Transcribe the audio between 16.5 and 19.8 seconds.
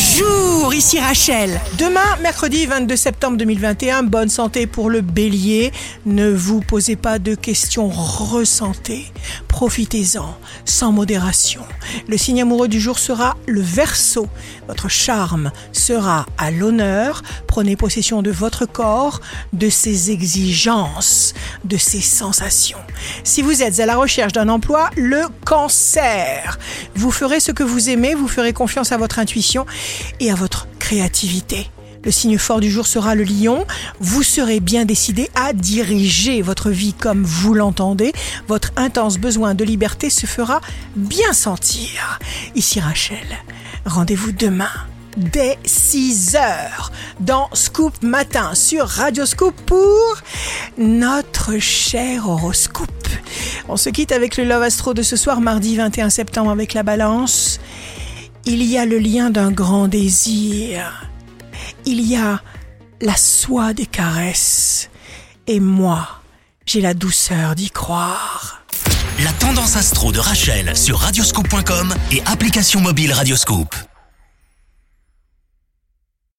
l'honneur. Prenez possession de votre corps, de